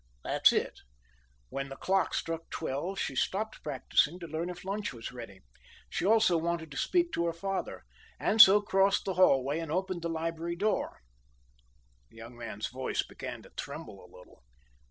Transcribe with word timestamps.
"That's 0.23 0.51
it. 0.51 0.79
When 1.49 1.69
the 1.69 1.75
clock 1.75 2.15
struck 2.15 2.49
twelve 2.49 2.97
she 2.97 3.15
stopped 3.15 3.61
practicing 3.63 4.17
to 4.21 4.25
learn 4.25 4.49
if 4.49 4.65
lunch 4.65 4.93
was 4.93 5.11
ready. 5.11 5.41
She 5.91 6.07
also 6.07 6.37
wanted 6.39 6.71
to 6.71 6.77
speak 6.77 7.11
to 7.11 7.27
her 7.27 7.33
father, 7.33 7.83
and 8.19 8.41
so 8.41 8.61
crossed 8.63 9.05
the 9.05 9.13
hallway 9.13 9.59
and 9.59 9.71
opened 9.71 10.01
the 10.01 10.09
library 10.09 10.55
door." 10.55 11.01
The 12.09 12.17
young 12.17 12.35
man's 12.35 12.65
voice 12.65 13.03
began 13.03 13.43
to 13.43 13.51
tremble 13.51 14.03
a 14.03 14.09
little. 14.11 14.41